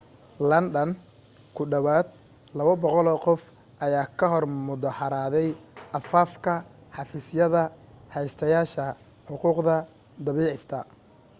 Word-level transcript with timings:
london 0.51 0.89
ku 1.55 1.61
dhawaad 1.71 2.07
200 2.59 3.17
qof 3.25 3.41
ayaa 3.85 4.07
ka 4.17 4.25
hor 4.31 4.45
mudaharaaday 4.67 5.47
afaafka 5.99 6.51
xafiisyada 6.95 7.61
haystayaasha 8.15 8.85
xuquuqda 9.29 9.75
daabicista 10.25 10.77